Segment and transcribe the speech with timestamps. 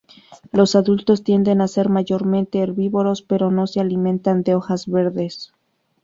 [0.51, 5.53] Los adultos tienden a ser mayormente herbívoros, pero no se alimentan de hojas verdes.